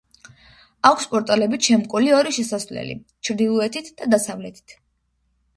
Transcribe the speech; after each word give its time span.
აქვს 0.89 1.05
პორტალებით 1.11 1.69
შემკული 1.69 2.09
ორი 2.21 2.33
შესასვლელი 2.39 2.97
ჩრდილოეთით 3.29 3.93
და 4.01 4.09
დასავლეთით. 4.15 4.79